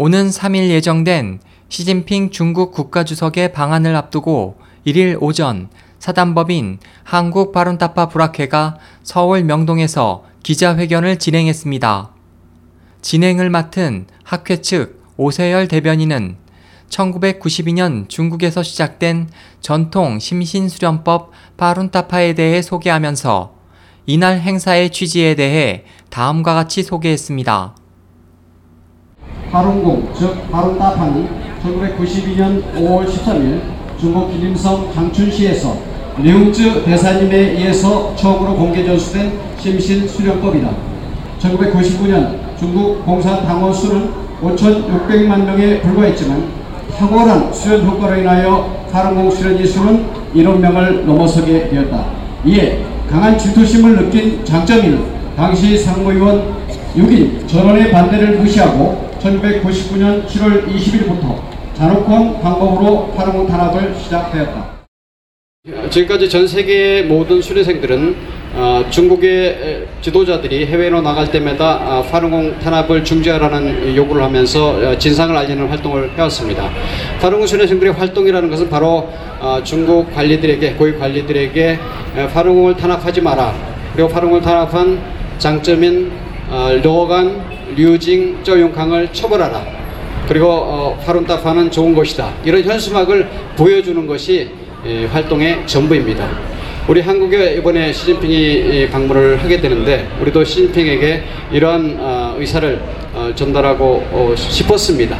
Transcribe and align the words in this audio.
오는 0.00 0.28
3일 0.28 0.68
예정된 0.68 1.40
시진핑 1.68 2.30
중국 2.30 2.70
국가주석의 2.70 3.50
방한을 3.52 3.96
앞두고 3.96 4.56
1일 4.86 5.20
오전 5.20 5.70
사단법인 5.98 6.78
한국 7.02 7.50
바룬타파 7.50 8.06
불학회가 8.06 8.76
서울 9.02 9.42
명동에서 9.42 10.24
기자회견을 10.44 11.18
진행했습니다. 11.18 12.12
진행을 13.02 13.50
맡은 13.50 14.06
학회 14.22 14.60
측 14.60 15.02
오세열 15.16 15.66
대변인은 15.66 16.36
1992년 16.90 18.08
중국에서 18.08 18.62
시작된 18.62 19.28
전통 19.60 20.20
심신수련법 20.20 21.32
바룬타파에 21.56 22.34
대해 22.34 22.62
소개하면서 22.62 23.52
이날 24.06 24.38
행사의 24.38 24.90
취지에 24.90 25.34
대해 25.34 25.86
다음과 26.10 26.54
같이 26.54 26.84
소개했습니다. 26.84 27.77
파룬공, 29.50 30.08
즉 30.14 30.50
파룬타파는 30.50 31.28
1992년 31.64 32.62
5월 32.76 33.06
13일 33.06 33.60
중국 33.98 34.30
길림성 34.30 34.92
장춘시에서 34.94 35.76
류즈 36.18 36.84
대사님에 36.84 37.36
의해서 37.52 38.14
처음으로 38.16 38.56
공개 38.56 38.84
전수된 38.84 39.32
심신 39.58 40.06
수련법이다. 40.06 40.68
1999년 41.40 42.36
중국 42.58 43.04
공산당원 43.04 43.72
수는 43.72 44.10
5,600만 44.42 45.44
명에 45.44 45.80
불과했지만 45.80 46.44
탁월한 46.98 47.52
수련 47.52 47.86
효과로 47.86 48.16
인하여 48.16 48.84
파룬공 48.90 49.30
수련 49.30 49.58
이 49.58 49.66
수는 49.66 50.06
1억 50.34 50.58
명을 50.58 51.06
넘어서게 51.06 51.68
되었다. 51.68 52.06
이에 52.44 52.84
강한 53.08 53.38
질투심을 53.38 53.96
느낀 53.96 54.44
장점인 54.44 55.04
당시 55.36 55.78
상무위원 55.78 56.57
6인 56.98 57.46
전원의 57.46 57.92
반대를 57.92 58.38
무시하고 58.38 59.08
1999년 59.22 60.26
7월 60.26 60.66
20일부터 60.66 61.40
잔혹한 61.74 62.40
방법으로 62.40 63.12
파룬공 63.12 63.46
탄압을 63.46 63.94
시작하였다. 63.94 64.78
지금까지 65.90 66.28
전 66.28 66.48
세계의 66.48 67.04
모든 67.04 67.40
수련생들은 67.40 68.38
어, 68.54 68.84
중국의 68.90 69.86
지도자들이 70.00 70.66
해외로 70.66 71.00
나갈 71.00 71.30
때마다 71.30 71.76
어, 71.76 72.02
파룬공 72.02 72.58
탄압을 72.58 73.04
중지하라는 73.04 73.94
요구를 73.94 74.22
하면서 74.22 74.70
어, 74.70 74.98
진상을 74.98 75.36
알리는 75.36 75.68
활동을 75.68 76.10
해왔습니다. 76.16 76.70
파룬공 77.20 77.46
수련생들의 77.46 77.92
활동이라는 77.92 78.50
것은 78.50 78.68
바로 78.70 79.08
어, 79.40 79.60
중국 79.62 80.12
관리들에게 80.14 80.72
고위 80.72 80.98
관리들에게 80.98 81.78
파룬공을 82.32 82.76
탄압하지 82.76 83.20
마라. 83.20 83.54
그리고 83.94 84.08
파룬공을 84.08 84.42
탄압한 84.42 84.98
장점인 85.38 86.27
어, 86.50 86.70
려간, 86.82 87.44
류징, 87.76 88.42
쪼용캉을 88.42 89.12
처벌하라. 89.12 89.62
그리고 90.26 90.48
어, 90.50 90.98
파룬타파는 91.04 91.70
좋은 91.70 91.94
것이다. 91.94 92.32
이런 92.44 92.62
현수막을 92.62 93.28
보여주는 93.56 94.06
것이 94.06 94.50
예, 94.86 95.06
활동의 95.06 95.66
전부입니다. 95.66 96.26
우리 96.88 97.02
한국에 97.02 97.56
이번에 97.56 97.92
시진핑이 97.92 98.88
방문을 98.88 99.42
하게 99.42 99.60
되는데 99.60 100.08
우리도 100.22 100.42
시진핑에게 100.44 101.22
이러한 101.52 101.96
어, 102.00 102.34
의사를 102.38 102.80
어, 103.12 103.30
전달하고 103.34 104.34
싶었습니다. 104.36 105.18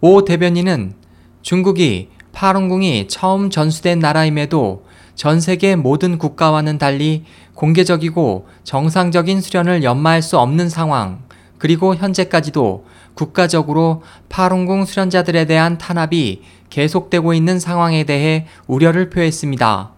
오 0.00 0.24
대변인은 0.24 0.94
중국이 1.42 2.08
파룬궁이 2.32 3.08
처음 3.08 3.50
전수된 3.50 3.98
나라임에도 3.98 4.84
전 5.14 5.40
세계 5.40 5.76
모든 5.76 6.18
국가와는 6.18 6.78
달리 6.78 7.24
공개적이고 7.54 8.46
정상적인 8.64 9.40
수련을 9.40 9.84
연마할 9.84 10.22
수 10.22 10.38
없는 10.38 10.68
상황, 10.68 11.20
그리고 11.58 11.94
현재까지도 11.94 12.84
국가적으로 13.14 14.02
파룬궁 14.28 14.84
수련자들에 14.84 15.46
대한 15.46 15.78
탄압이 15.78 16.42
계속되고 16.68 17.32
있는 17.32 17.60
상황에 17.60 18.04
대해 18.04 18.46
우려를 18.66 19.08
표했습니다. 19.08 19.92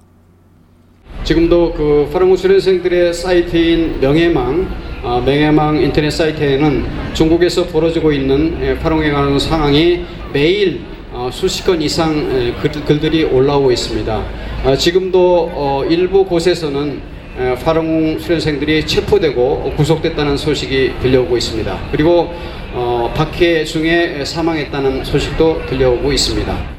지금도 1.24 1.72
그 1.72 2.10
파룬궁 2.12 2.36
수련생들의 2.36 3.14
사이트인 3.14 4.00
명예망, 4.00 4.68
어, 5.02 5.22
명예망 5.24 5.80
인터넷 5.80 6.10
사이트에는 6.10 7.14
중국에서 7.14 7.66
벌어지고 7.68 8.12
있는 8.12 8.58
예, 8.60 8.78
파룬궁에 8.78 9.10
관한 9.10 9.38
상황이 9.38 10.04
매일 10.32 10.82
어, 10.92 10.95
수십 11.32 11.64
건 11.64 11.80
이상 11.80 12.14
예, 12.30 12.52
글, 12.52 13.00
들이 13.00 13.24
올라오고 13.24 13.72
있습니다. 13.72 14.24
어, 14.64 14.76
지금도 14.76 15.50
어, 15.54 15.84
일부 15.88 16.24
곳에서는 16.26 17.00
예, 17.38 17.54
파룬궁 17.54 18.18
수련생들이 18.18 18.86
체포되고 18.86 19.74
구속됐다는 19.76 20.36
소식이 20.36 20.94
들려오고 21.00 21.36
있습니다. 21.36 21.88
그리고 21.90 22.32
어, 22.74 23.12
박해 23.16 23.64
중에 23.64 24.24
사망했다는 24.24 25.04
소식도 25.04 25.66
들려오고 25.66 26.12
있습니다. 26.12 26.76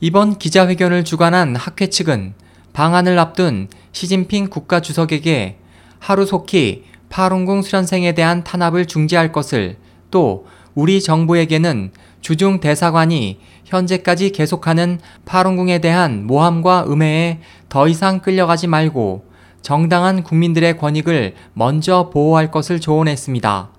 이번 0.00 0.38
기자회견을 0.38 1.04
주관한 1.04 1.56
학회 1.56 1.88
측은 1.88 2.34
방안을 2.72 3.18
앞둔 3.18 3.68
시진핑 3.92 4.48
국가주석에게 4.48 5.56
하루속히 5.98 6.84
파룬궁 7.08 7.62
수련생에 7.62 8.12
대한 8.12 8.44
탄압을 8.44 8.86
중지할 8.86 9.32
것을 9.32 9.76
또 10.10 10.46
우리 10.74 11.00
정부에게는 11.00 11.90
주중 12.28 12.60
대사관이 12.60 13.38
현재까지 13.64 14.32
계속하는 14.32 14.98
파룬궁에 15.24 15.78
대한 15.78 16.26
모함과 16.26 16.84
음해에 16.86 17.38
더 17.70 17.88
이상 17.88 18.20
끌려가지 18.20 18.66
말고 18.66 19.24
정당한 19.62 20.22
국민들의 20.22 20.76
권익을 20.76 21.32
먼저 21.54 22.10
보호할 22.12 22.50
것을 22.50 22.80
조언했습니다. 22.80 23.70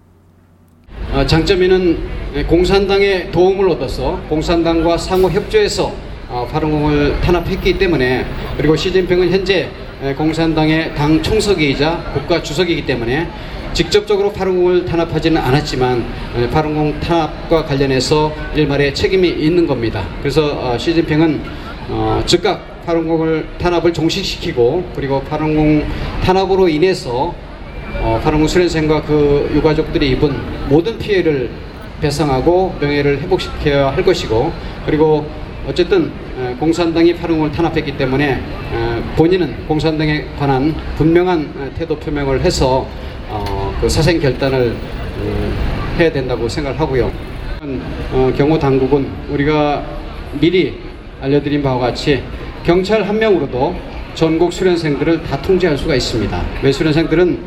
아, 1.14 1.28
장점이는 1.28 2.48
공산당의 2.48 3.32
도움을 3.32 3.70
얻어서 3.70 4.20
공산당과 4.28 4.98
상호 4.98 5.30
협조해서 5.30 5.94
어, 6.30 6.48
파룬궁을 6.52 7.22
탄압했기 7.22 7.78
때문에 7.78 8.26
그리고 8.58 8.76
시진핑은 8.76 9.30
현재 9.30 9.70
공산당의 10.18 10.96
당 10.96 11.22
총석이자 11.22 12.14
국가 12.16 12.42
주석이기 12.42 12.88
때문에 12.88 13.30
직접적으로 13.74 14.34
파룬궁을 14.34 14.86
탄압하지는 14.86 15.40
않았지만 15.40 16.04
파룬궁 16.52 17.00
탄압과 17.00 17.66
관련해서 17.66 18.34
일말의 18.56 18.94
책임이 18.94 19.30
있는 19.30 19.68
겁니다. 19.68 20.04
그래서 20.20 20.48
어, 20.60 20.78
시진핑은 20.78 21.42
어, 21.90 22.22
즉각 22.26 22.86
파룬궁을 22.86 23.48
탄압을 23.60 23.94
종식시키고 23.94 24.84
그리고 24.96 25.22
파룬궁 25.22 25.86
탄압으로 26.24 26.68
인해서 26.68 27.34
어, 28.02 28.20
파룬궁 28.24 28.48
수련생과 28.48 29.04
그 29.04 29.50
유가족들이 29.54 30.10
입은 30.12 30.36
모든 30.68 30.98
피해를 30.98 31.50
배상하고 32.02 32.76
명예를 32.80 33.22
회복시켜야 33.22 33.92
할 33.92 34.04
것이고 34.04 34.52
그리고 34.86 35.26
어쨌든 35.68 36.12
공산당이 36.60 37.16
파룬궁을 37.16 37.52
탄압했기 37.52 37.98
때문에 37.98 38.42
본인은 39.18 39.68
공산당에 39.68 40.26
관한 40.40 40.74
분명한 40.98 41.74
태도 41.78 41.98
표명을 41.98 42.42
해서 42.42 42.88
어, 43.32 43.59
그 43.82 43.88
사생 43.88 44.20
결단을 44.20 44.76
어, 44.76 45.96
해야 45.98 46.12
된다고 46.12 46.50
생각하고요. 46.50 47.10
어, 48.12 48.34
경호 48.36 48.60
당국은 48.60 49.08
우리가 49.30 49.86
미리 50.40 50.78
알려드린 51.22 51.64
바와 51.64 51.80
같이 51.80 52.22
경찰 52.64 53.04
한 53.04 53.18
명으로도 53.18 53.76
전국 54.16 54.52
수련생들을 54.52 55.24
다 55.24 55.42
통제할 55.42 55.78
수가 55.78 55.96
있습니다. 55.96 56.42
왜 56.62 56.72
수련생들은 56.74 57.40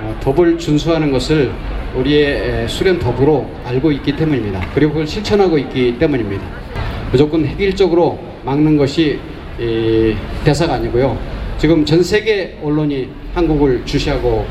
어, 0.00 0.20
법을 0.24 0.58
준수하는 0.58 1.12
것을 1.12 1.52
우리의 1.94 2.68
수련 2.68 2.98
법으로 2.98 3.48
알고 3.64 3.92
있기 3.92 4.16
때문입니다. 4.16 4.68
그리고 4.74 4.92
그걸 4.92 5.06
실천하고 5.06 5.56
있기 5.56 5.98
때문입니다. 6.00 6.44
무조건 7.12 7.46
획일적으로 7.46 8.18
막는 8.44 8.76
것이 8.76 9.18
대사가 10.44 10.74
아니고요. 10.74 11.16
지금 11.56 11.84
전 11.86 12.02
세계 12.02 12.58
언론이 12.62 13.08
한국을 13.32 13.82
주시하고 13.86 14.44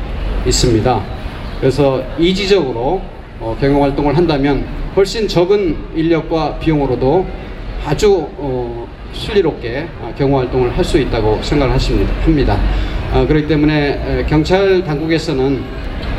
있습니다. 0.46 1.15
그래서 1.60 2.02
이지적으로 2.18 3.00
어, 3.40 3.56
경영 3.60 3.82
활동을 3.82 4.16
한다면 4.16 4.66
훨씬 4.94 5.28
적은 5.28 5.76
인력과 5.94 6.58
비용으로도 6.58 7.26
아주 7.84 8.28
어, 8.36 8.86
순리롭게 9.12 9.86
어, 10.00 10.14
경호 10.16 10.38
활동을 10.38 10.76
할 10.76 10.84
수 10.84 10.98
있다고 10.98 11.42
생각을 11.42 11.74
하십니다. 11.74 12.58
어, 13.12 13.26
그렇기 13.26 13.46
때문에 13.46 14.24
경찰 14.28 14.84
당국에서는 14.84 15.62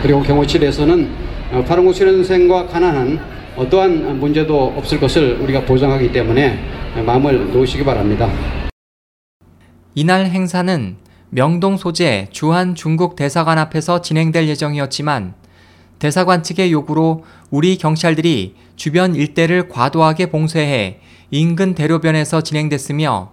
그리고 0.02 0.22
경호실에서는 0.22 1.10
어, 1.54 1.64
파룬구 1.68 1.94
수련생과 1.94 2.68
관한 2.68 3.20
어떠한 3.56 4.20
문제도 4.20 4.74
없을 4.78 5.00
것을 5.00 5.38
우리가 5.42 5.62
보장하기 5.66 6.12
때문에 6.12 6.60
마음을 7.06 7.52
놓으시기 7.54 7.84
바랍니다. 7.84 8.30
이날 9.96 10.28
행사는 10.28 10.96
명동 11.30 11.76
소재 11.76 12.30
주한 12.32 12.74
중국 12.74 13.18
대사관 13.18 13.58
앞에서 13.58 14.02
진행될 14.02 14.48
예정이었지만 14.48 15.34
대사관 16.00 16.42
측의 16.42 16.72
요구로 16.72 17.26
우리 17.50 17.78
경찰들이 17.78 18.56
주변 18.78 19.14
일대를 19.14 19.68
과도하게 19.68 20.28
봉쇄해 20.28 21.02
인근 21.32 21.76
대로변에서 21.76 22.42
진행됐으며 22.42 23.32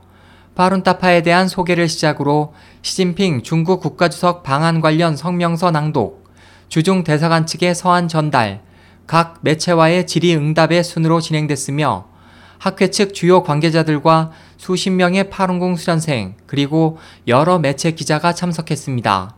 파룬타파에 0.56 1.23
대한 1.23 1.46
소개를 1.46 1.88
시작으로 1.88 2.55
시진핑 2.82 3.43
중국 3.43 3.81
국가주석 3.81 4.43
방한 4.43 4.81
관련 4.81 5.17
성명서 5.17 5.70
낭독, 5.70 6.25
주중 6.69 7.05
대사관 7.05 7.46
측의 7.46 7.75
서한 7.75 8.08
전달, 8.08 8.62
각 9.06 9.38
매체와의 9.43 10.06
질의응답의 10.06 10.82
순으로 10.82 11.20
진행됐으며 11.20 12.13
학회 12.58 12.90
측 12.90 13.14
주요 13.14 13.42
관계자들과 13.42 14.32
수십 14.56 14.90
명의 14.90 15.30
파룬공 15.30 15.76
수련생 15.76 16.34
그리고 16.46 16.98
여러 17.26 17.58
매체 17.58 17.90
기자가 17.90 18.32
참석했습니다. 18.32 19.36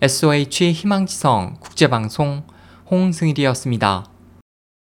SOH 0.00 0.72
희망지성 0.72 1.56
국제방송 1.60 2.44
홍승일이었습니다. 2.90 4.17